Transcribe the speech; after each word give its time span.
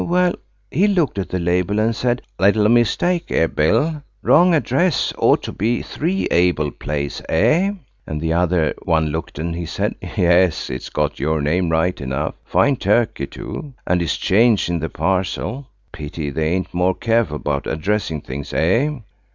"Well, 0.03 0.33
he 0.71 0.87
looked 0.87 1.19
at 1.19 1.29
the 1.29 1.37
label 1.37 1.77
and 1.77 1.95
said, 1.95 2.23
'Little 2.39 2.67
mistake 2.69 3.25
here, 3.27 3.47
Bill–wrong 3.47 4.55
address; 4.55 5.13
ought 5.19 5.43
to 5.43 5.51
be 5.51 5.83
3, 5.83 6.25
Abel 6.31 6.71
Place, 6.71 7.21
eh?' 7.29 7.73
"And 8.07 8.19
the 8.19 8.33
other 8.33 8.73
one 8.81 9.09
looked, 9.09 9.37
and 9.37 9.55
he 9.55 9.67
said, 9.67 9.93
'Yes; 10.17 10.71
it's 10.71 10.89
got 10.89 11.19
your 11.19 11.39
name 11.39 11.69
right 11.69 12.01
enough. 12.01 12.33
Fine 12.45 12.77
turkey, 12.77 13.27
too, 13.27 13.75
and 13.85 14.01
his 14.01 14.17
chains 14.17 14.69
in 14.69 14.79
the 14.79 14.89
parcel. 14.89 15.67
Pity 15.91 16.31
they 16.31 16.47
ain't 16.49 16.73
more 16.73 16.95
careful 16.95 17.35
about 17.35 17.67
addressing 17.67 18.21
things, 18.21 18.53
eh?' 18.53 18.89